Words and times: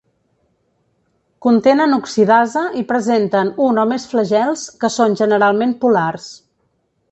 Contenen 1.45 1.93
oxidasa 1.97 2.63
i 2.81 2.83
presenten 2.93 3.53
un 3.67 3.83
o 3.83 3.85
més 3.93 4.09
flagels, 4.15 4.67
que 4.85 4.93
són 4.99 5.17
generalment 5.23 5.79
polars. 5.87 6.29